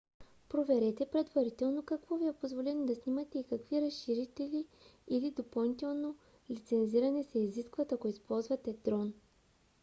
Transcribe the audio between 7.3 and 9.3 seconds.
изискват ако използвате дрон